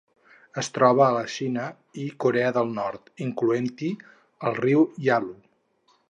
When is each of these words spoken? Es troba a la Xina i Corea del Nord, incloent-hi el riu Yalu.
Es 0.59 0.69
troba 0.77 1.03
a 1.07 1.15
la 1.15 1.25
Xina 1.33 1.65
i 2.03 2.05
Corea 2.25 2.47
del 2.55 2.73
Nord, 2.77 3.11
incloent-hi 3.25 3.91
el 4.51 4.57
riu 4.61 4.87
Yalu. 5.09 5.35